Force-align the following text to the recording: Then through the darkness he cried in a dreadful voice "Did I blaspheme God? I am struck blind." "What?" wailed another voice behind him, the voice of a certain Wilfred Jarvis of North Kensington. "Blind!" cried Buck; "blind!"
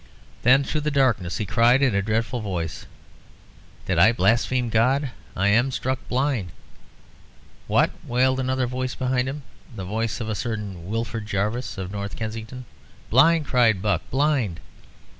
Then 0.41 0.63
through 0.63 0.81
the 0.81 0.89
darkness 0.89 1.37
he 1.37 1.45
cried 1.45 1.83
in 1.83 1.93
a 1.93 2.01
dreadful 2.01 2.41
voice 2.41 2.87
"Did 3.85 3.99
I 3.99 4.11
blaspheme 4.13 4.69
God? 4.69 5.11
I 5.37 5.49
am 5.49 5.69
struck 5.69 5.99
blind." 6.09 6.49
"What?" 7.67 7.91
wailed 8.03 8.39
another 8.39 8.65
voice 8.65 8.95
behind 8.95 9.29
him, 9.29 9.43
the 9.75 9.85
voice 9.85 10.19
of 10.19 10.27
a 10.27 10.33
certain 10.33 10.89
Wilfred 10.89 11.27
Jarvis 11.27 11.77
of 11.77 11.91
North 11.91 12.15
Kensington. 12.15 12.65
"Blind!" 13.11 13.45
cried 13.45 13.79
Buck; 13.83 14.01
"blind!" 14.09 14.59